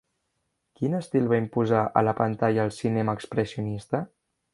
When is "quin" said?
0.77-0.95